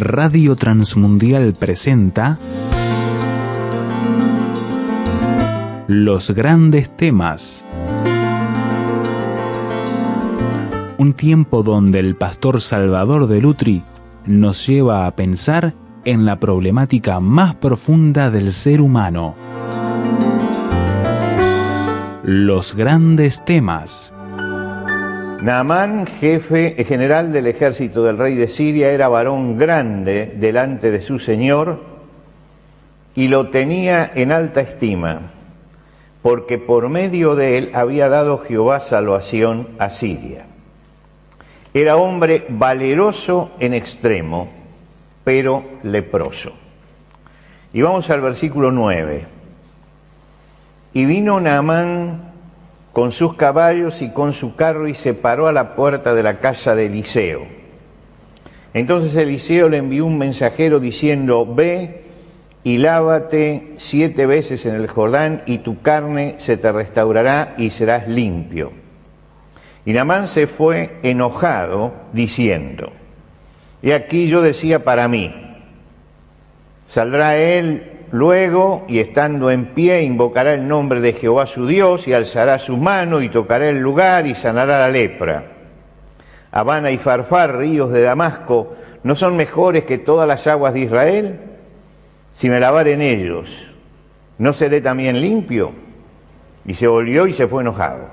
[0.00, 2.38] Radio Transmundial presenta
[5.88, 7.66] Los grandes temas.
[10.98, 13.82] Un tiempo donde el pastor Salvador de Lutri
[14.24, 19.34] nos lleva a pensar en la problemática más profunda del ser humano.
[22.22, 24.14] Los grandes temas.
[25.40, 31.20] Naamán, jefe general del ejército del rey de Siria, era varón grande delante de su
[31.20, 31.80] señor
[33.14, 35.30] y lo tenía en alta estima,
[36.22, 40.46] porque por medio de él había dado Jehová salvación a Siria.
[41.72, 44.48] Era hombre valeroso en extremo,
[45.22, 46.52] pero leproso.
[47.72, 49.24] Y vamos al versículo 9.
[50.94, 52.27] Y vino Naamán
[52.92, 56.38] con sus caballos y con su carro y se paró a la puerta de la
[56.40, 57.46] casa de Eliseo.
[58.74, 62.02] Entonces Eliseo le envió un mensajero diciendo, ve
[62.64, 68.08] y lávate siete veces en el Jordán y tu carne se te restaurará y serás
[68.08, 68.72] limpio.
[69.84, 72.92] Y Namán se fue enojado diciendo,
[73.80, 75.34] y aquí yo decía para mí,
[76.88, 82.14] saldrá él Luego, y estando en pie, invocará el nombre de Jehová su Dios, y
[82.14, 85.44] alzará su mano, y tocará el lugar, y sanará la lepra.
[86.50, 91.40] Habana y Farfar, ríos de Damasco, ¿no son mejores que todas las aguas de Israel?
[92.32, 93.70] Si me lavar en ellos,
[94.38, 95.72] ¿no seré también limpio?
[96.64, 98.06] Y se volvió y se fue enojado.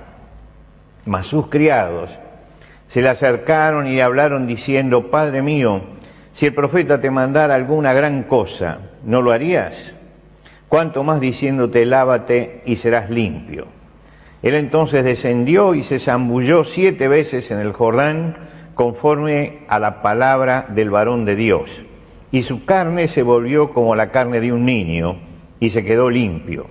[1.06, 2.10] Mas sus criados
[2.88, 5.82] se le acercaron y hablaron diciendo, Padre mío,
[6.34, 9.94] si el profeta te mandara alguna gran cosa, ¿no lo harías?
[10.67, 13.67] Cuanto más diciéndote, lávate y serás limpio.
[14.42, 18.36] Él entonces descendió y se zambulló siete veces en el Jordán,
[18.73, 21.83] conforme a la palabra del varón de Dios.
[22.32, 25.17] Y su carne se volvió como la carne de un niño,
[25.60, 26.67] y se quedó limpio.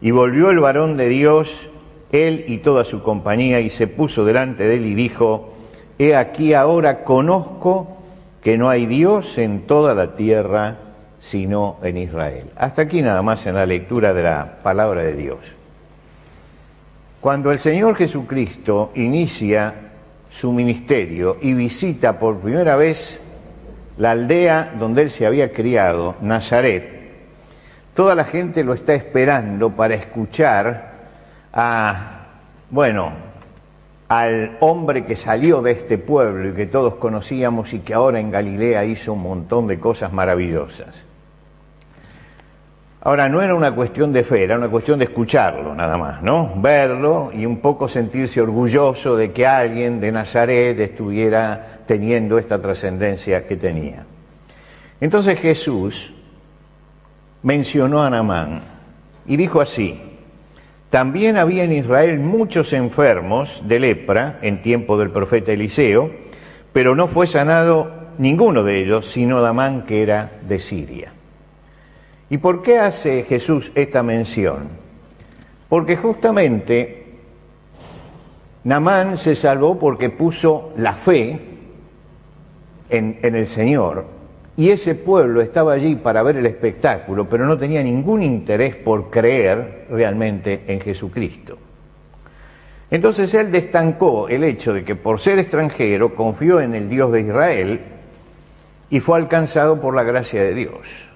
[0.00, 1.68] Y volvió el varón de Dios,
[2.12, 5.54] él y toda su compañía, y se puso delante de él y dijo,
[5.98, 7.98] He aquí ahora conozco
[8.42, 10.87] que no hay Dios en toda la tierra
[11.20, 12.50] sino en Israel.
[12.56, 15.38] Hasta aquí nada más en la lectura de la palabra de Dios.
[17.20, 19.74] Cuando el Señor Jesucristo inicia
[20.30, 23.20] su ministerio y visita por primera vez
[23.96, 26.98] la aldea donde él se había criado, Nazaret,
[27.94, 30.92] toda la gente lo está esperando para escuchar
[31.52, 32.26] a,
[32.70, 33.10] bueno,
[34.06, 38.30] al hombre que salió de este pueblo y que todos conocíamos y que ahora en
[38.30, 41.07] Galilea hizo un montón de cosas maravillosas.
[43.00, 46.52] Ahora, no era una cuestión de fe, era una cuestión de escucharlo nada más, ¿no?
[46.56, 53.46] Verlo y un poco sentirse orgulloso de que alguien de Nazaret estuviera teniendo esta trascendencia
[53.46, 54.04] que tenía.
[55.00, 56.12] Entonces Jesús
[57.42, 58.62] mencionó a Namán
[59.26, 60.00] y dijo así,
[60.90, 66.10] también había en Israel muchos enfermos de lepra en tiempo del profeta Eliseo,
[66.72, 71.12] pero no fue sanado ninguno de ellos, sino Damán que era de Siria.
[72.30, 74.68] ¿Y por qué hace Jesús esta mención?
[75.68, 77.06] Porque justamente
[78.64, 81.40] Namán se salvó porque puso la fe
[82.90, 84.04] en, en el Señor
[84.58, 89.08] y ese pueblo estaba allí para ver el espectáculo, pero no tenía ningún interés por
[89.08, 91.56] creer realmente en Jesucristo.
[92.90, 97.20] Entonces él destancó el hecho de que por ser extranjero confió en el Dios de
[97.20, 97.80] Israel
[98.90, 101.07] y fue alcanzado por la gracia de Dios.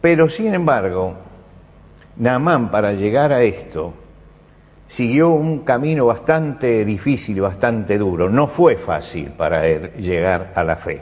[0.00, 1.14] Pero sin embargo,
[2.16, 3.92] Naamán para llegar a esto
[4.86, 8.28] siguió un camino bastante difícil bastante duro.
[8.28, 11.00] No fue fácil para él llegar a la fe.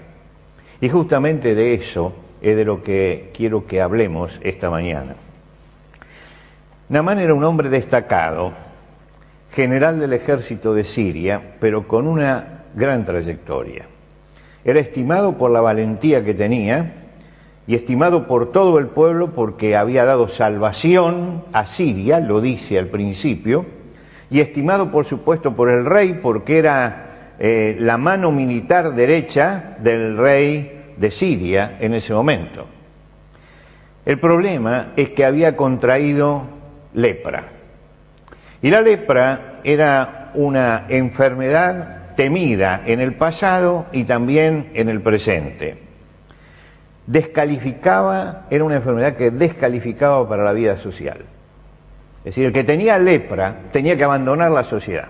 [0.81, 5.14] Y justamente de eso es de lo que quiero que hablemos esta mañana.
[6.88, 8.52] Namán era un hombre destacado,
[9.52, 13.87] general del ejército de Siria, pero con una gran trayectoria.
[14.64, 16.98] Era estimado por la valentía que tenía
[17.69, 22.87] y estimado por todo el pueblo porque había dado salvación a Siria, lo dice al
[22.87, 23.67] principio,
[24.31, 30.17] y estimado por supuesto por el rey porque era eh, la mano militar derecha del
[30.17, 32.67] rey de Siria en ese momento.
[34.06, 36.49] El problema es que había contraído
[36.94, 37.49] lepra.
[38.62, 45.88] Y la lepra era una enfermedad temida en el pasado y también en el presente.
[47.08, 51.25] Descalificaba, era una enfermedad que descalificaba para la vida social.
[52.19, 55.08] Es decir, el que tenía lepra tenía que abandonar la sociedad.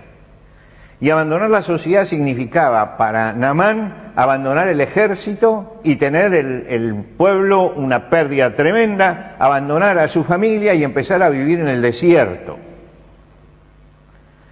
[1.01, 7.73] Y abandonar la sociedad significaba para Namán abandonar el ejército y tener el, el, pueblo
[7.75, 12.57] una pérdida tremenda, abandonar a su familia y empezar a vivir en el desierto.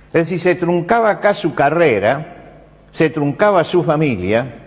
[0.07, 2.35] Es decir, se truncaba acá su carrera,
[2.91, 4.66] se truncaba su familia,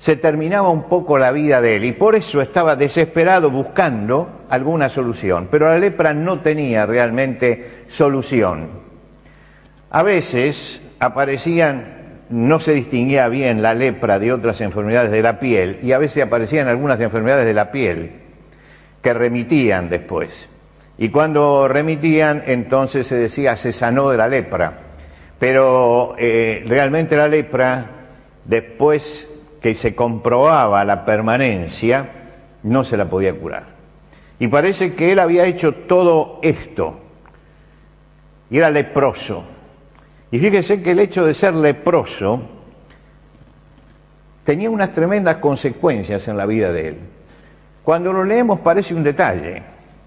[0.00, 4.88] se terminaba un poco la vida de él y por eso estaba desesperado buscando alguna
[4.88, 5.48] solución.
[5.50, 8.70] Pero la lepra no tenía realmente solución.
[9.90, 11.98] A veces aparecían
[12.30, 16.22] no se distinguía bien la lepra de otras enfermedades de la piel y a veces
[16.24, 18.12] aparecían algunas enfermedades de la piel
[19.02, 20.48] que remitían después.
[20.96, 24.78] Y cuando remitían, entonces se decía se sanó de la lepra.
[25.38, 27.86] Pero eh, realmente la lepra,
[28.46, 29.26] después
[29.60, 32.08] que se comprobaba la permanencia,
[32.62, 33.64] no se la podía curar.
[34.38, 36.98] Y parece que él había hecho todo esto.
[38.50, 39.44] Y era leproso.
[40.30, 42.40] Y fíjese que el hecho de ser leproso
[44.44, 46.96] tenía unas tremendas consecuencias en la vida de él.
[47.84, 49.62] Cuando lo leemos parece un detalle.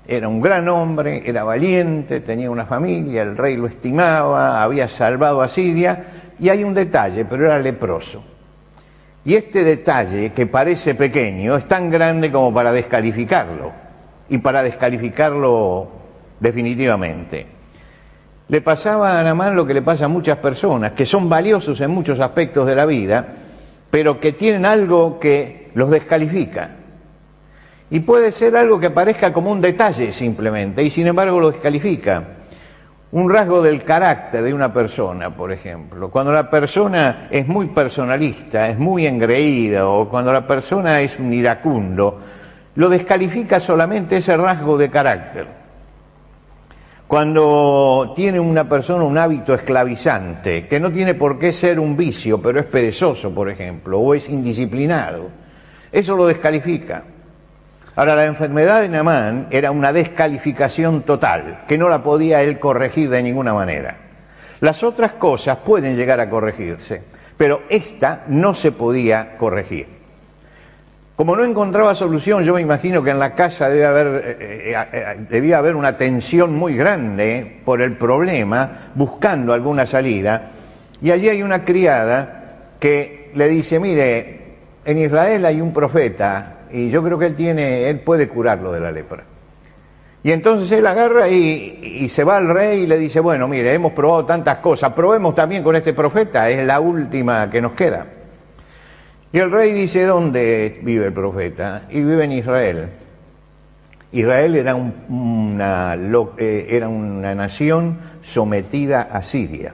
[0.05, 5.41] Era un gran hombre, era valiente, tenía una familia, el rey lo estimaba, había salvado
[5.41, 6.05] a Siria,
[6.39, 8.21] y hay un detalle, pero era leproso.
[9.25, 13.71] Y este detalle, que parece pequeño, es tan grande como para descalificarlo,
[14.29, 15.87] y para descalificarlo
[16.39, 17.45] definitivamente.
[18.49, 21.91] Le pasaba a Namán lo que le pasa a muchas personas, que son valiosos en
[21.91, 23.27] muchos aspectos de la vida,
[23.89, 26.71] pero que tienen algo que los descalifica.
[27.89, 32.23] Y puede ser algo que parezca como un detalle simplemente, y sin embargo lo descalifica.
[33.13, 36.09] Un rasgo del carácter de una persona, por ejemplo.
[36.09, 41.31] Cuando la persona es muy personalista, es muy engreída, o cuando la persona es un
[41.31, 42.19] iracundo,
[42.73, 45.45] lo descalifica solamente ese rasgo de carácter.
[47.05, 52.41] Cuando tiene una persona un hábito esclavizante, que no tiene por qué ser un vicio,
[52.41, 55.29] pero es perezoso, por ejemplo, o es indisciplinado,
[55.91, 57.03] eso lo descalifica.
[57.95, 63.09] Ahora, la enfermedad de Namán era una descalificación total, que no la podía él corregir
[63.09, 63.97] de ninguna manera.
[64.61, 67.03] Las otras cosas pueden llegar a corregirse,
[67.37, 69.87] pero esta no se podía corregir.
[71.15, 74.85] Como no encontraba solución, yo me imagino que en la casa debía haber, eh, eh,
[74.91, 80.49] eh, debía haber una tensión muy grande por el problema, buscando alguna salida.
[80.99, 84.41] Y allí hay una criada que le dice, mire,
[84.83, 88.79] en Israel hay un profeta y yo creo que él tiene, él puede curarlo de
[88.79, 89.23] la lepra.
[90.23, 93.73] Y entonces él agarra y, y, se va al rey y le dice, bueno, mire,
[93.73, 98.07] hemos probado tantas cosas, probemos también con este profeta, es la última que nos queda.
[99.33, 101.83] Y el rey dice, ¿dónde vive el profeta?
[101.89, 102.89] Y vive en Israel.
[104.13, 105.95] Israel era una,
[106.37, 109.73] eh, era una nación sometida a Siria,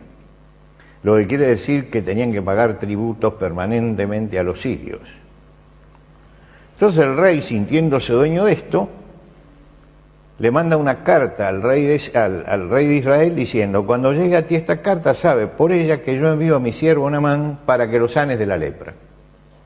[1.03, 5.01] lo que quiere decir que tenían que pagar tributos permanentemente a los sirios.
[6.79, 8.87] Entonces el rey, sintiéndose dueño de esto,
[10.37, 12.01] le manda una carta al rey, de,
[12.47, 16.17] al, rey de Israel diciendo, cuando llegue a ti esta carta, sabe por ella que
[16.17, 18.93] yo envío a mi siervo Namán para que lo sanes de la lepra.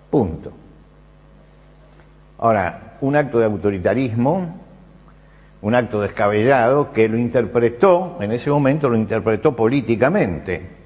[0.09, 0.53] Punto.
[2.39, 4.59] Ahora, un acto de autoritarismo,
[5.61, 10.82] un acto descabellado que lo interpretó, en ese momento lo interpretó políticamente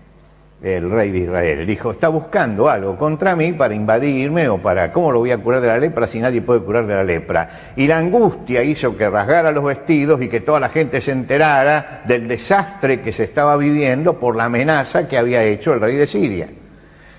[0.62, 1.68] el rey de Israel.
[1.68, 5.62] Dijo, está buscando algo contra mí para invadirme o para, ¿cómo lo voy a curar
[5.62, 7.50] de la lepra si nadie puede curar de la lepra?
[7.76, 12.02] Y la angustia hizo que rasgara los vestidos y que toda la gente se enterara
[12.06, 16.08] del desastre que se estaba viviendo por la amenaza que había hecho el rey de
[16.08, 16.50] Siria.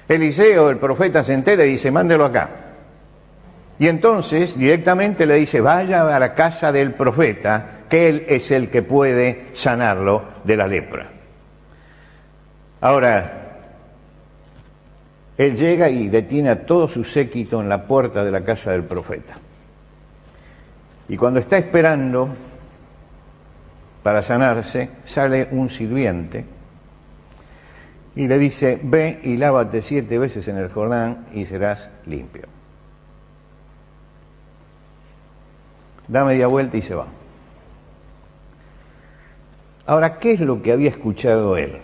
[0.09, 2.49] Eliseo, el profeta, se entera y dice, mándelo acá.
[3.79, 8.71] Y entonces directamente le dice, vaya a la casa del profeta, que él es el
[8.71, 11.18] que puede sanarlo de la lepra.
[12.81, 13.39] Ahora,
[15.37, 18.85] él llega y detiene a todo su séquito en la puerta de la casa del
[18.85, 19.35] profeta.
[21.09, 22.29] Y cuando está esperando
[24.03, 26.45] para sanarse, sale un sirviente
[28.15, 32.47] y le dice, ve y lávate siete veces en el Jordán y serás limpio.
[36.09, 37.07] Da media vuelta y se va.
[39.87, 41.79] Ahora, ¿qué es lo que había escuchado él?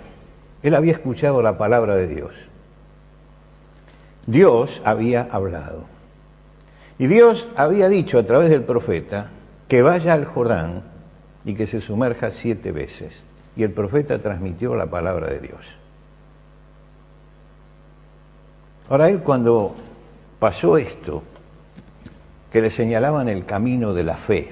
[0.64, 2.32] Él había escuchado la palabra de Dios.
[4.26, 5.84] Dios había hablado.
[6.98, 9.28] Y Dios había dicho a través del profeta
[9.68, 10.82] que vaya al Jordán
[11.44, 13.12] y que se sumerja siete veces.
[13.56, 15.66] Y el profeta transmitió la palabra de Dios.
[18.88, 19.74] Ahora él cuando
[20.38, 21.22] pasó esto,
[22.50, 24.50] que le señalaban el camino de la fe,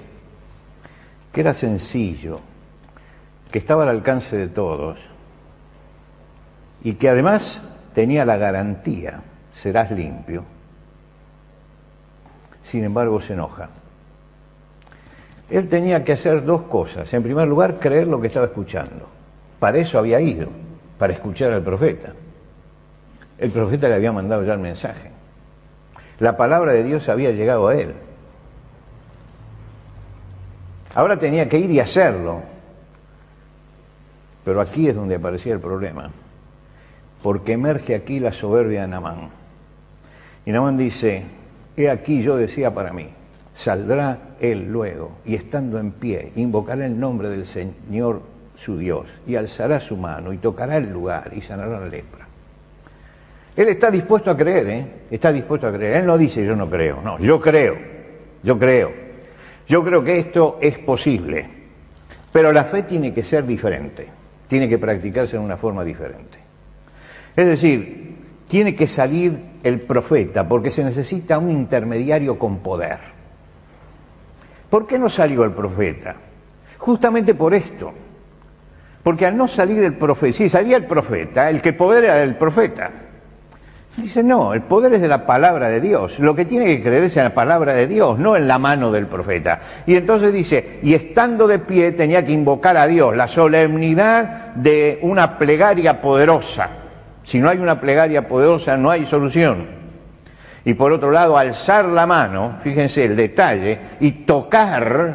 [1.33, 2.41] que era sencillo,
[3.51, 5.12] que estaba al alcance de todos
[6.83, 7.61] y que además
[7.95, 9.23] tenía la garantía
[9.55, 10.45] serás limpio.
[12.65, 13.69] Sin embargo, se enoja.
[15.51, 17.13] Él tenía que hacer dos cosas.
[17.13, 19.09] En primer lugar, creer lo que estaba escuchando.
[19.59, 20.49] Para eso había ido,
[20.99, 22.13] para escuchar al profeta.
[23.39, 25.11] El profeta le había mandado ya el mensaje.
[26.19, 27.95] La palabra de Dios había llegado a él.
[30.95, 32.43] Ahora tenía que ir y hacerlo.
[34.45, 36.11] Pero aquí es donde aparecía el problema.
[37.23, 39.31] Porque emerge aquí la soberbia de Namán.
[40.45, 41.23] Y Namán dice,
[41.77, 43.09] he aquí yo decía para mí,
[43.55, 48.23] saldrá él luego y estando en pie, invocará el nombre del Señor
[48.57, 52.27] su Dios y alzará su mano y tocará el lugar y sanará la lepra.
[53.55, 54.87] Él está dispuesto a creer, ¿eh?
[55.11, 55.99] Está dispuesto a creer.
[55.99, 57.77] Él no dice yo no creo, no, yo creo,
[58.43, 59.03] yo creo.
[59.69, 61.49] Yo creo que esto es posible,
[62.33, 64.09] pero la fe tiene que ser diferente,
[64.49, 66.42] tiene que practicarse de una forma diferente.
[67.37, 68.17] Es decir,
[68.49, 72.99] tiene que salir el profeta porque se necesita un intermediario con poder.
[74.69, 76.17] ¿Por qué no salió el profeta?
[76.79, 77.93] Justamente por esto.
[79.03, 82.37] Porque al no salir el profeta, si salía el profeta, el que poder era el
[82.37, 82.91] profeta.
[83.97, 86.19] Dice, no, el poder es de la palabra de Dios.
[86.19, 88.91] Lo que tiene que creer es en la palabra de Dios, no en la mano
[88.91, 89.61] del profeta.
[89.87, 94.99] Y entonces dice, y estando de pie tenía que invocar a Dios, la solemnidad de
[95.03, 96.82] una plegaria poderosa.
[97.25, 99.67] Si no hay una plegaria poderosa, no hay solución.
[100.65, 105.15] Y por otro lado, alzar la mano, fíjense el detalle, y tocar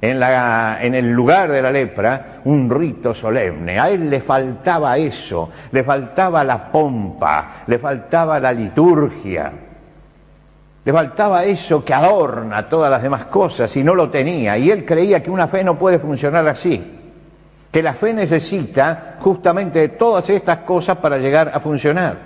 [0.00, 3.78] en, el lugar de la lepra un rito solemne.
[3.78, 9.52] A él le faltaba eso, le faltaba la pompa, le faltaba la liturgia,
[10.84, 14.58] le faltaba eso que adorna todas las demás cosas y no lo tenía.
[14.58, 16.99] Y él creía que una fe no puede funcionar así,
[17.70, 22.16] que la fe necesita justamente de todas estas cosas para llegar a funcionar.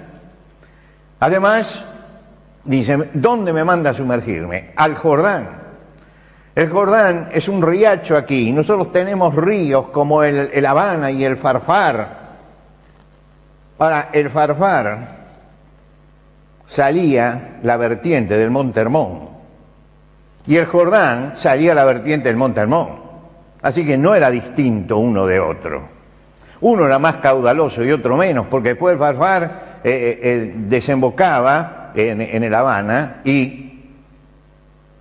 [1.20, 1.82] Además,
[2.64, 4.72] dice, ¿dónde me manda a sumergirme?
[4.76, 5.64] Al Jordán.
[6.54, 8.52] El Jordán es un riacho aquí.
[8.52, 12.24] Nosotros tenemos ríos como el, Habana y el Farfar.
[13.78, 14.98] Ahora, el Farfar
[16.66, 19.28] salía la vertiente del Monte Hermón.
[20.46, 23.03] Y el Jordán salía la vertiente del Monte Hermón.
[23.64, 25.88] Así que no era distinto uno de otro.
[26.60, 31.92] Uno era más caudaloso y otro menos, porque después el Farfar eh, eh, eh, desembocaba
[31.94, 33.86] en, en el Habana y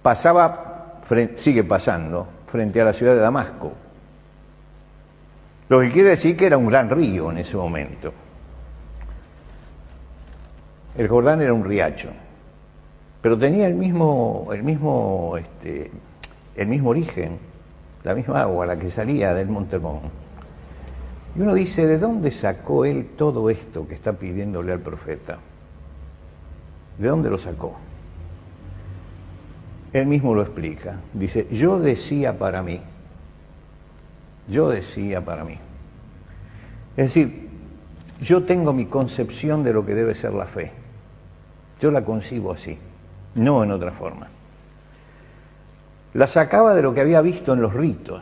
[0.02, 1.02] pasaba
[1.36, 3.74] sigue pasando frente a la ciudad de Damasco.
[5.68, 8.14] Lo que quiere decir que era un gran río en ese momento.
[10.98, 12.12] El Jordán era un riacho,
[13.22, 15.92] pero tenía el mismo, el mismo, este,
[16.56, 17.40] el mismo origen,
[18.04, 19.80] la misma agua, la que salía del Monte
[21.36, 25.38] Y uno dice, ¿de dónde sacó él todo esto que está pidiéndole al profeta?
[26.98, 27.76] ¿De dónde lo sacó?
[29.94, 31.00] Él mismo lo explica.
[31.14, 32.82] Dice, yo decía para mí,
[34.48, 35.58] yo decía para mí.
[36.98, 37.50] Es decir,
[38.22, 40.72] yo tengo mi concepción de lo que debe ser la fe.
[41.80, 42.78] Yo la concibo así,
[43.36, 44.28] no en otra forma.
[46.14, 48.22] La sacaba de lo que había visto en los ritos.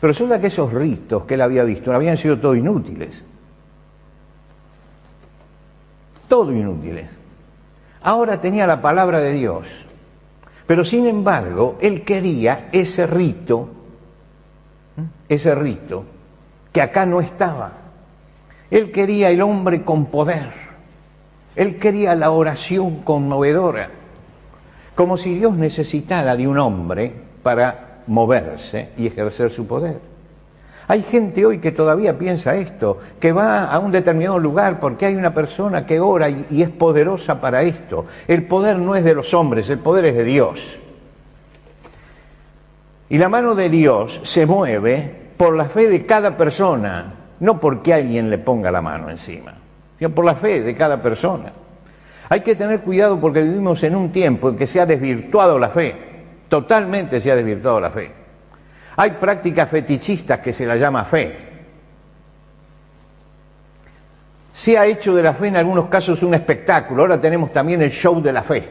[0.00, 3.22] Pero resulta que esos ritos que él había visto habían sido todo inútiles.
[6.28, 7.08] Todo inútiles.
[8.02, 9.66] Ahora tenía la palabra de Dios
[10.70, 13.70] pero sin embargo, él quería ese rito,
[15.28, 16.04] ese rito,
[16.72, 17.72] que acá no estaba.
[18.70, 20.52] Él quería el hombre con poder.
[21.56, 23.90] Él quería la oración conmovedora.
[25.00, 27.10] Como si Dios necesitara de un hombre
[27.42, 29.98] para moverse y ejercer su poder.
[30.88, 35.14] Hay gente hoy que todavía piensa esto, que va a un determinado lugar porque hay
[35.16, 38.04] una persona que ora y, es poderosa para esto.
[38.28, 40.78] El poder no es de los hombres, el poder es de Dios.
[43.08, 47.94] Y la mano de Dios se mueve por la fe de cada persona, no porque
[47.94, 49.54] alguien le ponga la mano encima,
[49.98, 51.52] sino por la fe de cada persona.
[52.30, 55.68] Hay que tener cuidado porque vivimos en un tiempo en que se ha desvirtuado la
[55.68, 55.96] fe,
[56.48, 58.12] totalmente se ha desvirtuado la fe.
[58.96, 61.36] Hay prácticas fetichistas que se la llama fe.
[64.52, 67.02] Se ha hecho de la fe en algunos casos un espectáculo.
[67.02, 68.68] Ahora tenemos también el show de la fe.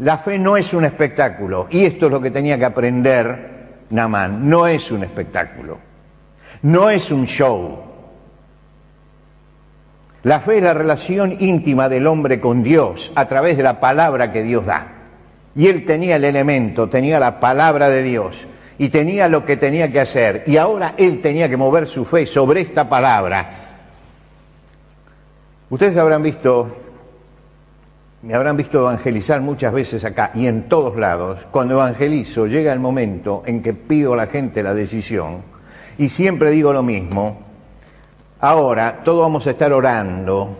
[0.00, 1.68] La fe no es un espectáculo.
[1.70, 4.48] Y esto es lo que tenía que aprender Namán.
[4.48, 5.78] No es un espectáculo.
[6.62, 7.89] No es un show.
[10.22, 14.32] La fe es la relación íntima del hombre con Dios a través de la palabra
[14.32, 14.86] que Dios da.
[15.56, 18.46] Y él tenía el elemento, tenía la palabra de Dios
[18.76, 20.44] y tenía lo que tenía que hacer.
[20.46, 23.48] Y ahora él tenía que mover su fe sobre esta palabra.
[25.70, 26.76] Ustedes habrán visto,
[28.22, 31.46] me habrán visto evangelizar muchas veces acá y en todos lados.
[31.50, 35.42] Cuando evangelizo llega el momento en que pido a la gente la decisión
[35.96, 37.49] y siempre digo lo mismo.
[38.40, 40.56] Ahora todos vamos a estar orando,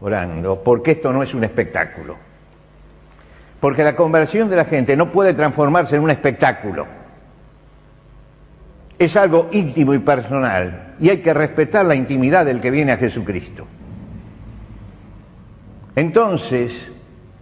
[0.00, 2.16] orando, porque esto no es un espectáculo.
[3.58, 6.86] Porque la conversión de la gente no puede transformarse en un espectáculo.
[8.98, 12.96] Es algo íntimo y personal y hay que respetar la intimidad del que viene a
[12.96, 13.66] Jesucristo.
[15.96, 16.90] Entonces,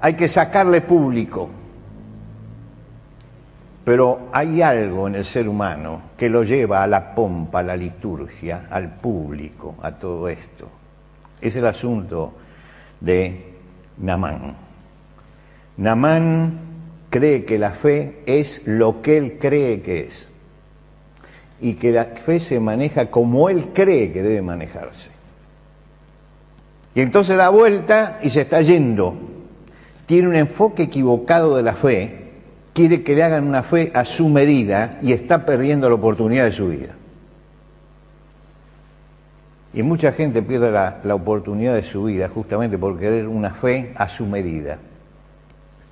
[0.00, 1.50] hay que sacarle público.
[3.84, 7.76] Pero hay algo en el ser humano que lo lleva a la pompa, a la
[7.76, 10.68] liturgia, al público, a todo esto.
[11.40, 12.32] Es el asunto
[13.00, 13.54] de
[13.98, 14.56] Namán.
[15.76, 16.60] Namán
[17.10, 20.28] cree que la fe es lo que él cree que es
[21.60, 25.10] y que la fe se maneja como él cree que debe manejarse.
[26.94, 29.14] Y entonces da vuelta y se está yendo.
[30.06, 32.23] Tiene un enfoque equivocado de la fe,
[32.74, 36.52] quiere que le hagan una fe a su medida y está perdiendo la oportunidad de
[36.52, 36.94] su vida.
[39.72, 43.92] Y mucha gente pierde la, la oportunidad de su vida justamente por querer una fe
[43.96, 44.78] a su medida.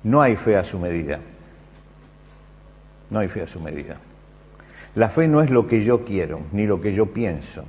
[0.03, 1.19] No hay fe a su medida.
[3.09, 3.97] No hay fe a su medida.
[4.95, 7.63] La fe no es lo que yo quiero, ni lo que yo pienso.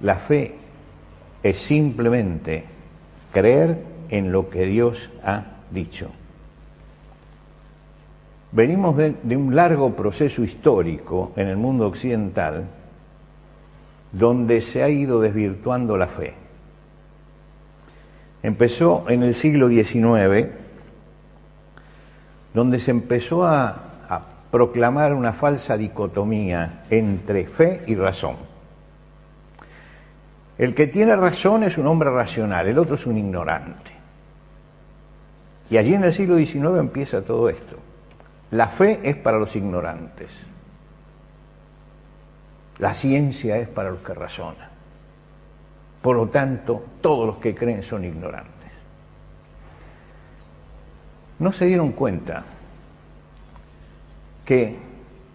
[0.00, 0.54] La fe
[1.42, 2.64] es simplemente
[3.32, 6.10] creer en lo que Dios ha dicho.
[8.54, 12.66] Venimos de, un largo proceso histórico en el mundo occidental
[14.12, 16.34] donde se ha ido desvirtuando la fe.
[18.44, 20.50] Empezó en el siglo XIX,
[22.54, 23.70] donde se empezó a,
[24.08, 28.36] a proclamar una falsa dicotomía entre fe y razón.
[30.58, 33.90] El que tiene razón es un hombre racional, el otro es un ignorante.
[35.70, 37.78] Y allí en el siglo XIX empieza todo esto.
[38.54, 40.30] La fe es para los ignorantes.
[42.78, 44.68] La ciencia es para los que razonan.
[46.02, 48.52] Por lo tanto, todos los que creen son ignorantes.
[51.38, 52.44] No se dieron cuenta
[54.44, 54.76] que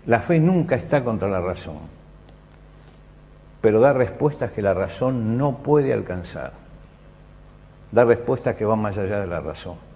[0.05, 1.99] la fe nunca está contra la razón
[3.61, 6.53] pero da respuestas que la razón no puede alcanzar.
[7.91, 9.88] Da respuestas que van más allá de la razón.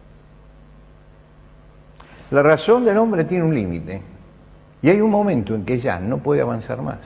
[2.33, 4.01] La razón del hombre tiene un límite
[4.81, 6.97] y hay un momento en que ya no puede avanzar más.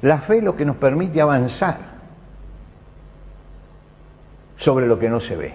[0.00, 1.76] La fe es lo que nos permite avanzar
[4.56, 5.54] sobre lo que no se ve.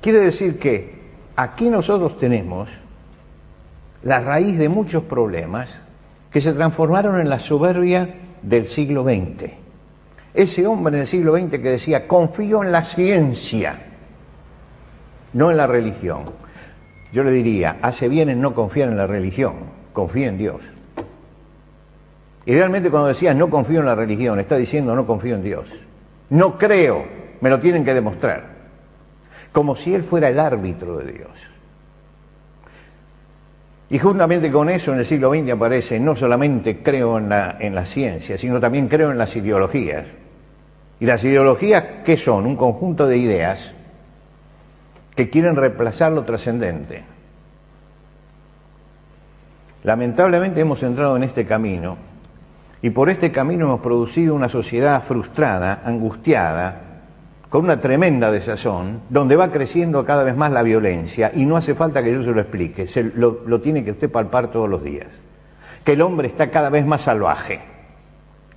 [0.00, 0.98] Quiere decir que
[1.36, 2.70] aquí nosotros tenemos
[4.02, 5.68] la raíz de muchos problemas
[6.30, 9.50] que se transformaron en la soberbia del siglo XX.
[10.32, 13.78] Ese hombre en el siglo XX que decía, confío en la ciencia,
[15.34, 16.45] no en la religión.
[17.12, 19.54] Yo le diría, hace bien en no confiar en la religión,
[19.92, 20.60] confía en Dios.
[22.44, 25.66] Y realmente cuando decía no confío en la religión, está diciendo no confío en Dios.
[26.30, 27.04] No creo,
[27.40, 28.56] me lo tienen que demostrar.
[29.52, 31.30] Como si Él fuera el árbitro de Dios.
[33.88, 37.74] Y justamente con eso en el siglo XX aparece, no solamente creo en la, en
[37.74, 40.06] la ciencia, sino también creo en las ideologías.
[40.98, 42.46] ¿Y las ideologías qué son?
[42.46, 43.72] Un conjunto de ideas
[45.16, 47.02] que quieren reemplazar lo trascendente.
[49.82, 51.96] Lamentablemente hemos entrado en este camino
[52.82, 56.82] y por este camino hemos producido una sociedad frustrada, angustiada,
[57.48, 61.74] con una tremenda desazón, donde va creciendo cada vez más la violencia, y no hace
[61.74, 64.82] falta que yo se lo explique, se lo, lo tiene que usted palpar todos los
[64.82, 65.06] días,
[65.84, 67.60] que el hombre está cada vez más salvaje.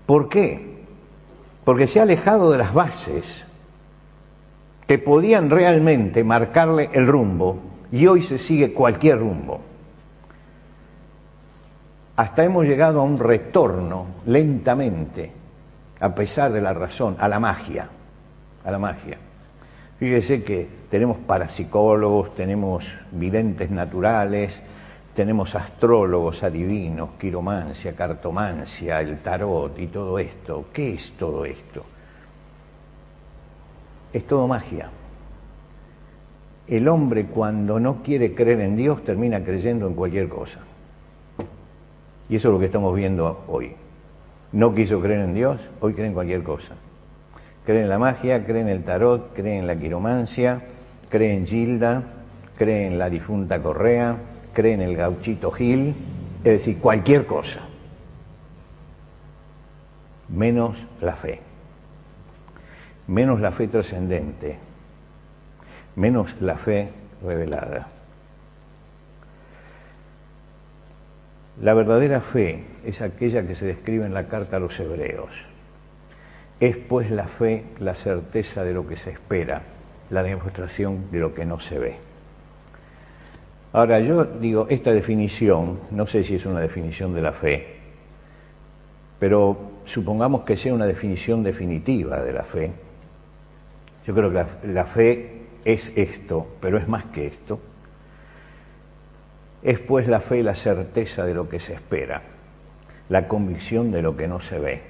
[0.06, 0.84] ¿Por qué?
[1.64, 3.46] Porque se ha alejado de las bases
[4.90, 7.60] que podían realmente marcarle el rumbo,
[7.92, 9.62] y hoy se sigue cualquier rumbo.
[12.16, 15.32] Hasta hemos llegado a un retorno lentamente,
[16.00, 17.88] a pesar de la razón, a la magia
[18.66, 19.20] a la magia.
[20.00, 24.60] Fíjese que tenemos parapsicólogos, tenemos videntes naturales,
[25.14, 30.66] tenemos astrólogos, adivinos, quiromancia, cartomancia, el tarot y todo esto.
[30.74, 31.86] ¿Qué es todo esto?
[34.14, 34.90] Es todo magia.
[36.68, 40.60] El hombre cuando no quiere creer en Dios termina creyendo en cualquier cosa.
[42.30, 43.74] Y eso es lo que estamos viendo hoy.
[44.52, 46.76] No quiso creer en Dios, hoy cree en cualquier cosa
[47.70, 50.60] cree en la magia, cree en el tarot, cree en la quiromancia,
[51.08, 52.02] cree en Gilda,
[52.58, 54.18] cree en la difunta Correa,
[54.54, 55.94] cree en el gauchito Gil,
[56.38, 57.60] es decir, cualquier cosa,
[60.30, 61.42] menos la fe.
[63.10, 64.58] Menos la fe trascendente,
[65.96, 66.90] menos la fe
[67.24, 67.88] revelada.
[71.60, 75.32] La verdadera fe es aquella que se describe en la carta a los hebreos.
[76.60, 79.64] Es pues la fe la certeza de lo que se espera,
[80.12, 81.96] la demostración de lo que no se ve.
[83.74, 87.76] Ahora yo digo, esta definición, no sé si es una definición de la fe,
[89.18, 92.72] pero supongamos que sea una definición definitiva de la fe.
[94.06, 97.60] Yo creo que la, fe es esto, pero es más que esto.
[99.62, 102.22] Es pues la fe la certeza de lo que se espera,
[103.10, 104.82] la convicción de lo que no se ve.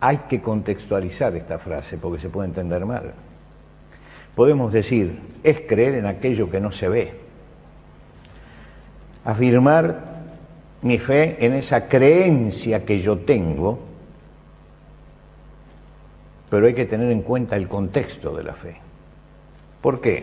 [0.00, 3.14] Hay que contextualizar esta frase porque se puede entender mal.
[4.34, 7.12] Podemos decir, es creer en aquello que no se ve.
[9.24, 10.12] Afirmar
[10.82, 13.91] mi fe en esa creencia que yo tengo,
[16.52, 18.76] pero hay que tener en cuenta el contexto de la fe.
[19.80, 20.22] ¿Por qué?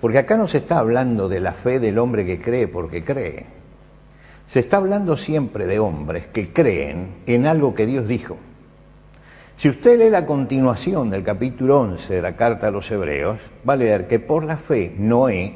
[0.00, 3.44] Porque acá no se está hablando de la fe del hombre que cree porque cree.
[4.46, 8.38] Se está hablando siempre de hombres que creen en algo que Dios dijo.
[9.58, 13.74] Si usted lee la continuación del capítulo 11 de la carta a los hebreos, va
[13.74, 15.54] a leer que por la fe Noé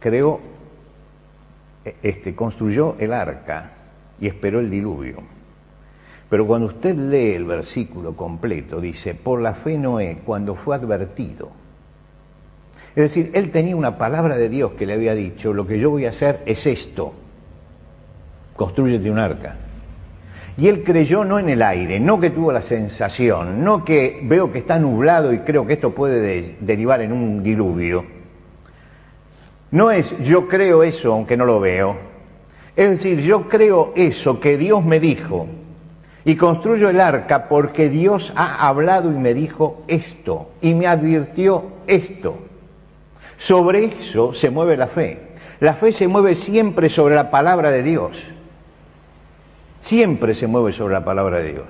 [0.00, 0.40] creó,
[2.02, 3.72] este, construyó el arca
[4.18, 5.34] y esperó el diluvio.
[6.34, 11.50] Pero cuando usted lee el versículo completo, dice, por la fe Noé, cuando fue advertido.
[12.96, 15.90] Es decir, él tenía una palabra de Dios que le había dicho, lo que yo
[15.90, 17.14] voy a hacer es esto,
[18.56, 19.54] construyete un arca.
[20.56, 24.50] Y él creyó no en el aire, no que tuvo la sensación, no que veo
[24.50, 28.06] que está nublado y creo que esto puede derivar en un diluvio,
[29.70, 31.96] no es yo creo eso aunque no lo veo.
[32.74, 35.46] Es decir, yo creo eso que Dios me dijo
[36.24, 41.64] y construyo el arca porque Dios ha hablado y me dijo esto y me advirtió
[41.86, 42.38] esto.
[43.36, 45.20] Sobre eso se mueve la fe.
[45.60, 48.22] La fe se mueve siempre sobre la palabra de Dios.
[49.80, 51.68] Siempre se mueve sobre la palabra de Dios.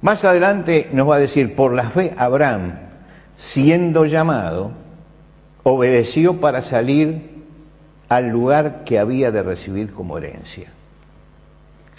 [0.00, 2.78] Más adelante nos va a decir, por la fe Abraham,
[3.36, 4.70] siendo llamado,
[5.62, 7.42] obedeció para salir
[8.08, 10.72] al lugar que había de recibir como herencia.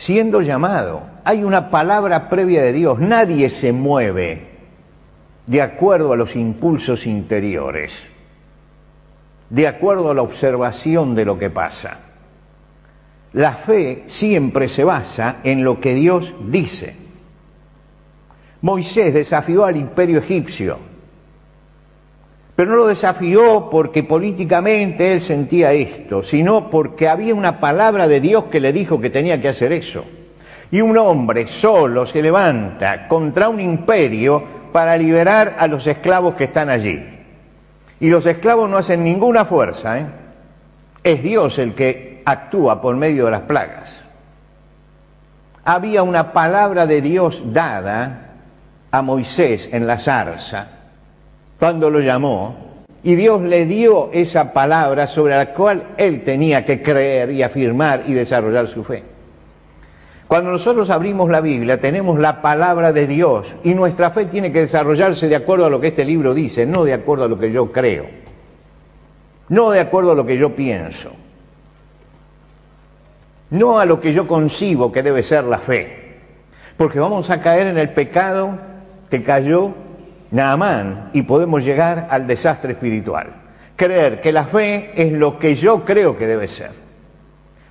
[0.01, 4.47] Siendo llamado, hay una palabra previa de Dios, nadie se mueve
[5.45, 8.07] de acuerdo a los impulsos interiores,
[9.51, 11.99] de acuerdo a la observación de lo que pasa.
[13.33, 16.95] La fe siempre se basa en lo que Dios dice.
[18.61, 20.79] Moisés desafió al imperio egipcio
[22.55, 28.19] pero no lo desafió porque políticamente él sentía esto, sino porque había una palabra de
[28.19, 30.03] Dios que le dijo que tenía que hacer eso.
[30.69, 36.45] Y un hombre solo se levanta contra un imperio para liberar a los esclavos que
[36.45, 37.03] están allí.
[37.99, 40.05] Y los esclavos no hacen ninguna fuerza, ¿eh?
[41.03, 44.01] es Dios el que actúa por medio de las plagas.
[45.63, 48.29] Había una palabra de Dios dada
[48.91, 50.67] a Moisés en la zarza,
[51.61, 52.55] cuando lo llamó,
[53.03, 58.01] y Dios le dio esa palabra sobre la cual él tenía que creer y afirmar
[58.07, 59.03] y desarrollar su fe.
[60.27, 64.61] Cuando nosotros abrimos la Biblia tenemos la palabra de Dios y nuestra fe tiene que
[64.61, 67.51] desarrollarse de acuerdo a lo que este libro dice, no de acuerdo a lo que
[67.51, 68.07] yo creo,
[69.49, 71.11] no de acuerdo a lo que yo pienso,
[73.51, 76.15] no a lo que yo concibo que debe ser la fe,
[76.75, 78.57] porque vamos a caer en el pecado
[79.11, 79.75] que cayó
[80.31, 83.27] Naamán y podemos llegar al desastre espiritual.
[83.75, 86.71] Creer que la fe es lo que yo creo que debe ser.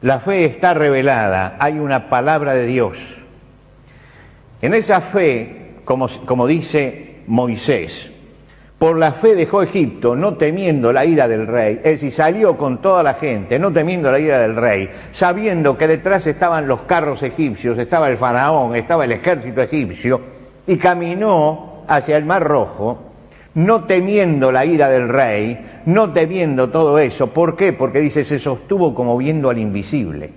[0.02, 2.98] La fe está revelada, hay una palabra de Dios.
[4.62, 8.10] En esa fe, como, como dice Moisés,
[8.78, 12.80] por la fe dejó Egipto, no temiendo la ira del rey, es decir, salió con
[12.80, 17.22] toda la gente, no temiendo la ira del rey, sabiendo que detrás estaban los carros
[17.22, 20.22] egipcios, estaba el faraón, estaba el ejército egipcio,
[20.66, 22.98] y caminó hacia el Mar Rojo,
[23.54, 27.26] no temiendo la ira del rey, no temiendo todo eso.
[27.26, 27.72] ¿Por qué?
[27.72, 30.32] Porque dice, se sostuvo como viendo al invisible.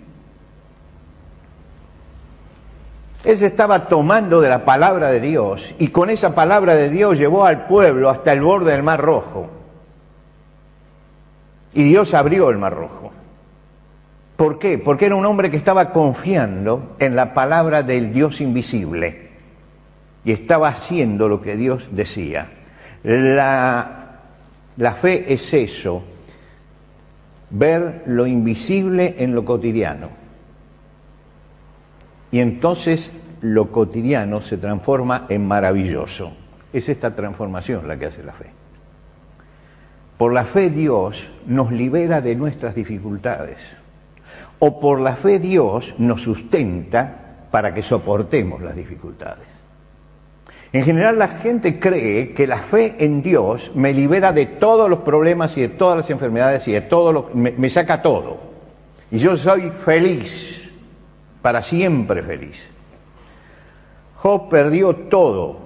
[3.23, 7.19] Él se estaba tomando de la palabra de Dios y con esa palabra de Dios
[7.19, 9.47] llevó al pueblo hasta el borde del Mar Rojo.
[11.73, 13.11] Y Dios abrió el Mar Rojo.
[14.35, 14.79] ¿Por qué?
[14.79, 19.22] Porque era un hombre que estaba confiando en la palabra del Dios invisible
[20.25, 22.49] y estaba haciendo lo que Dios decía.
[23.03, 24.17] La,
[24.99, 26.03] fe es eso,
[27.49, 30.09] ver lo invisible en lo cotidiano.
[32.31, 36.33] Y entonces lo cotidiano se transforma en maravilloso.
[36.71, 38.49] Es esta transformación la que hace la fe.
[40.17, 43.57] Por la fe Dios nos libera de nuestras dificultades.
[44.59, 49.52] O por la fe Dios nos sustenta para que soportemos las dificultades.
[50.73, 54.99] En general la gente cree que la fe en Dios me libera de todos los
[54.99, 58.39] problemas y de todas las enfermedades y de todo lo me, me saca todo.
[59.11, 60.67] Y yo soy feliz,
[61.43, 62.67] para siempre feliz.
[64.15, 65.59] Job perdió todo.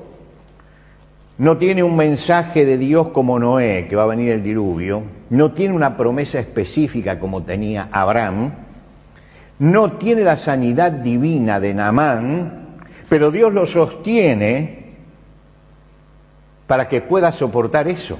[1.37, 5.03] No tiene un mensaje de Dios como Noé, que va a venir el diluvio.
[5.29, 8.51] No tiene una promesa específica como tenía Abraham.
[9.59, 14.76] No tiene la sanidad divina de Naamán, pero Dios lo sostiene
[16.67, 18.19] para que pueda soportar eso.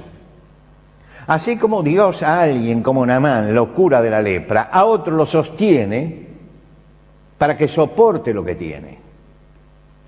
[1.26, 5.26] Así como Dios a alguien como Namán lo cura de la lepra, a otro lo
[5.26, 6.26] sostiene
[7.36, 8.98] para que soporte lo que tiene.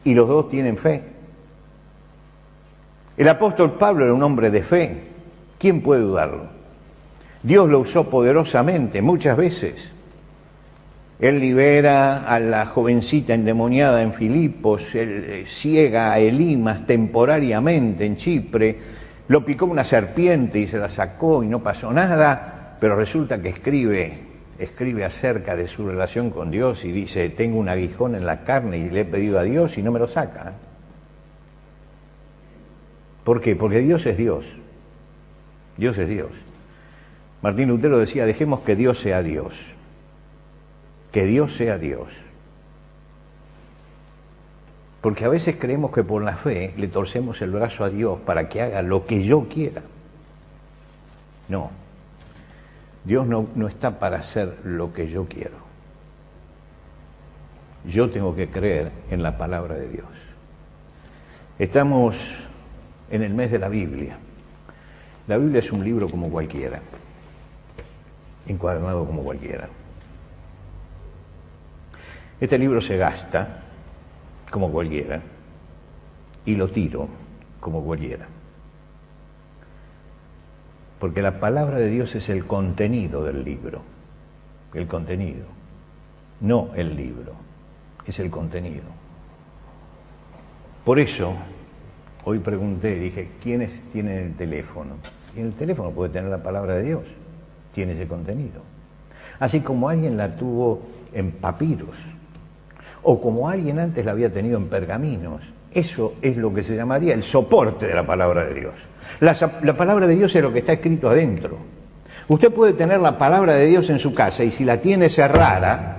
[0.02, 1.02] Y los dos tienen fe.
[3.18, 5.04] El apóstol Pablo era un hombre de fe.
[5.58, 6.46] ¿Quién puede dudarlo?
[7.42, 9.74] Dios lo usó poderosamente muchas veces.
[11.20, 18.16] Él libera a la jovencita endemoniada en Filipos, él eh, ciega a Elimas temporariamente en
[18.16, 18.78] Chipre,
[19.28, 23.50] lo picó una serpiente y se la sacó y no pasó nada, pero resulta que
[23.50, 24.18] escribe,
[24.58, 28.78] escribe acerca de su relación con Dios y dice, tengo un aguijón en la carne
[28.78, 30.54] y le he pedido a Dios y no me lo saca.
[33.24, 33.56] ¿Por qué?
[33.56, 34.46] Porque Dios es Dios.
[35.76, 36.30] Dios es Dios.
[37.42, 39.54] Martín Lutero decía, dejemos que Dios sea Dios
[41.12, 42.08] que Dios sea Dios.
[45.00, 48.48] Porque a veces creemos que por la fe le torcemos el brazo a Dios para
[48.48, 49.82] que haga lo que yo quiera.
[51.48, 51.70] No,
[53.04, 55.70] Dios no, no está para hacer lo que yo quiero.
[57.86, 60.06] Yo tengo que creer en la palabra de Dios.
[61.58, 62.16] Estamos
[63.10, 64.18] en el mes de la Biblia.
[65.26, 66.80] La Biblia es un libro como cualquiera,
[68.46, 69.68] encuadernado como cualquiera.
[72.40, 73.62] Este libro se gasta
[74.50, 75.20] como cualquiera
[76.44, 77.08] y lo tiro
[77.60, 78.26] como cualquiera.
[80.98, 83.82] Porque la palabra de Dios es el contenido del libro,
[84.74, 85.44] el contenido,
[86.40, 87.32] no el libro,
[88.06, 88.84] es el contenido.
[90.84, 91.34] Por eso,
[92.24, 94.94] hoy pregunté, dije, ¿quiénes tienen el teléfono?
[95.36, 97.02] Y el teléfono puede tener la palabra de Dios,
[97.74, 98.62] tiene ese contenido.
[99.38, 101.96] Así como alguien la tuvo en papiros,
[103.02, 105.42] o como alguien antes la había tenido en pergaminos.
[105.72, 108.74] Eso es lo que se llamaría el soporte de la palabra de Dios.
[109.20, 111.58] La, la, palabra de Dios es lo que está escrito adentro.
[112.28, 115.96] Usted puede tener la palabra de Dios en su casa y si la tiene cerrada,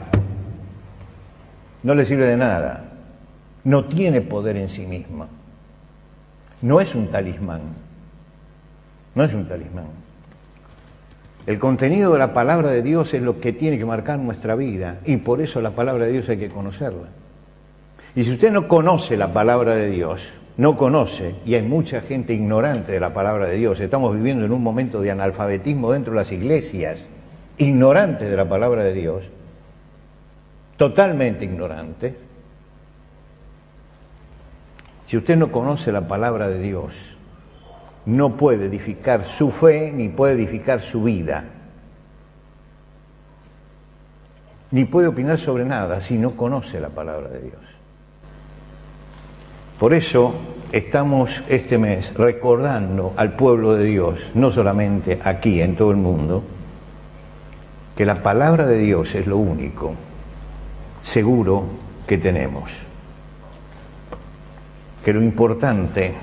[1.83, 2.85] no le sirve de nada.
[3.63, 5.27] No tiene poder en sí misma.
[6.61, 7.61] No es un talismán.
[9.15, 10.10] No es un talismán.
[11.47, 14.99] El contenido de la palabra de Dios es lo que tiene que marcar nuestra vida
[15.05, 17.07] y por eso la palabra de Dios hay que conocerla.
[18.15, 20.21] Y si usted no conoce la palabra de Dios,
[20.57, 24.51] no conoce, y hay mucha gente ignorante de la palabra de Dios, estamos viviendo en
[24.51, 27.05] un momento de analfabetismo dentro de las iglesias,
[27.57, 29.23] ignorante de la palabra de Dios,
[30.77, 32.15] totalmente ignorante.
[35.07, 36.93] Si usted no conoce la palabra de Dios,
[38.05, 41.43] no puede edificar su fe ni puede edificar su vida.
[44.71, 47.61] Ni puede opinar sobre nada si no conoce la palabra de Dios.
[49.77, 50.33] Por eso
[50.71, 56.43] estamos este mes recordando al pueblo de Dios, no solamente aquí, en todo el mundo,
[57.95, 59.95] que la palabra de Dios es lo único
[61.01, 61.65] seguro
[62.07, 62.71] que tenemos.
[65.03, 66.13] Que lo importante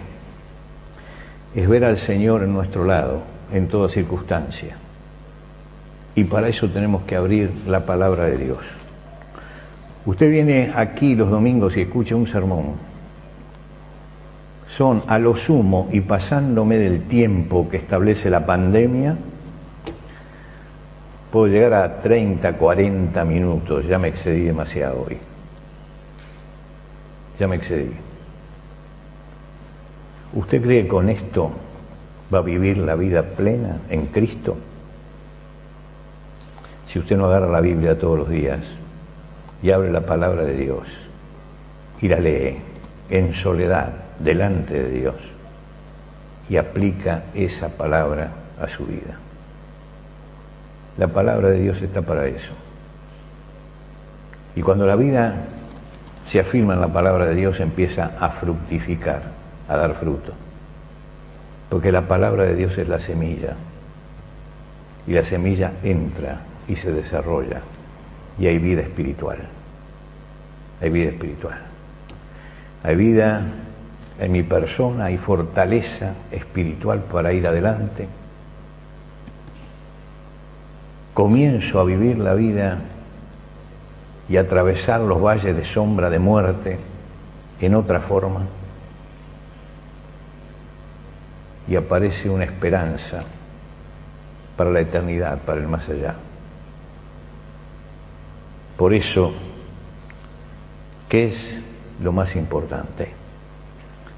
[1.54, 4.76] es ver al Señor en nuestro lado en toda circunstancia.
[6.14, 8.58] Y para eso tenemos que abrir la palabra de Dios.
[10.04, 12.72] Usted viene aquí los domingos y escucha un sermón.
[14.66, 19.16] Son a lo sumo y pasándome del tiempo que establece la pandemia,
[21.30, 23.86] puedo llegar a 30, 40 minutos.
[23.86, 25.18] Ya me excedí demasiado hoy.
[27.38, 28.07] Ya me excedí.
[30.34, 31.50] ¿Usted cree que con esto
[32.32, 34.56] va a vivir la vida plena en Cristo?
[36.86, 38.60] Si usted no agarra la Biblia todos los días
[39.62, 40.86] y abre la palabra de Dios
[42.00, 42.58] y la lee
[43.10, 45.16] en soledad delante de Dios
[46.48, 49.18] y aplica esa palabra a su vida.
[50.96, 52.52] La palabra de Dios está para eso.
[54.56, 55.36] Y cuando la vida
[56.26, 59.22] se afirma en la palabra de Dios, empieza a fructificar,
[59.68, 60.32] a dar fruto.
[61.68, 63.54] Porque la palabra de Dios es la semilla.
[65.06, 67.60] Y la semilla entra y se desarrolla.
[68.38, 69.38] Y hay vida espiritual.
[70.80, 71.58] Hay vida espiritual.
[72.82, 73.42] Hay vida
[74.18, 78.08] en mi persona, hay fortaleza espiritual para ir adelante.
[81.14, 82.78] Comienzo a vivir la vida
[84.28, 86.78] y atravesar los valles de sombra de muerte
[87.60, 88.42] en otra forma.
[91.68, 93.22] Y aparece una esperanza
[94.56, 96.14] para la eternidad, para el más allá.
[98.76, 99.32] Por eso,
[101.08, 101.60] ¿qué es
[102.02, 103.10] lo más importante?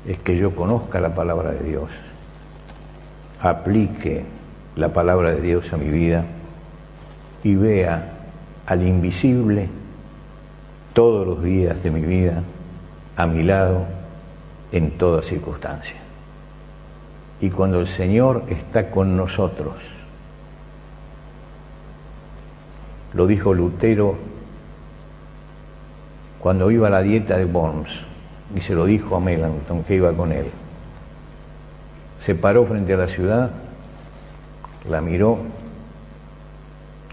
[0.07, 1.91] Es que yo conozca la palabra de Dios,
[3.41, 4.25] aplique
[4.77, 6.25] la palabra de Dios a mi vida
[7.43, 8.13] y vea
[8.67, 9.69] al invisible
[10.93, 12.43] todos los días de mi vida
[13.17, 13.87] a mi lado
[14.73, 16.10] en toda circunstancia.
[17.41, 19.77] Y cuando el Señor está con nosotros,
[23.15, 24.17] lo dijo Lutero
[26.41, 28.01] cuando iba a la dieta de Worms,
[28.55, 30.47] y se lo dijo a Melanchthon que iba con él.
[32.19, 33.51] Se paró frente a la ciudad,
[34.89, 35.39] la miró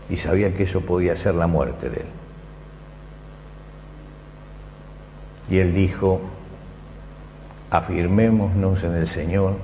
[0.09, 2.05] y sabía que eso podía ser la muerte de él.
[5.49, 6.21] Y él dijo,
[7.69, 9.55] afirmémonos en el Señor,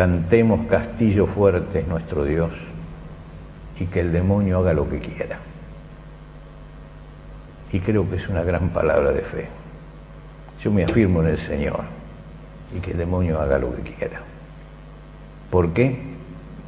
[0.00, 2.52] cantemos castillo fuerte nuestro Dios
[3.78, 5.38] y que el demonio haga lo que quiera.
[7.70, 9.48] Y creo que es una gran palabra de fe.
[10.62, 11.82] Yo me afirmo en el Señor
[12.74, 14.22] y que el demonio haga lo que quiera.
[15.50, 15.98] ¿Por qué?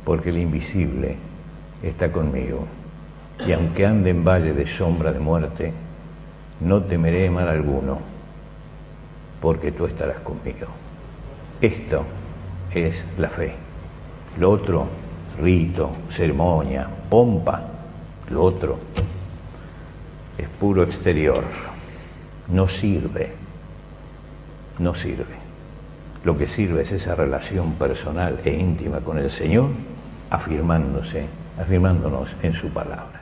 [0.05, 1.17] Porque el invisible
[1.83, 2.67] está conmigo.
[3.47, 5.73] Y aunque ande en valle de sombra de muerte,
[6.61, 7.99] no temeré mal alguno,
[9.41, 10.67] porque tú estarás conmigo.
[11.63, 12.05] Esto
[12.75, 13.55] es la fe.
[14.39, 14.87] Lo otro,
[15.39, 17.63] rito, ceremonia, pompa,
[18.31, 18.79] lo otro
[20.39, 21.45] es puro exterior.
[22.49, 23.33] No sirve,
[24.79, 25.37] no sirve.
[26.25, 29.71] Lo que sirve es esa relación personal e íntima con el Señor,
[30.31, 31.27] afirmándose,
[31.59, 33.22] afirmándonos en su palabra.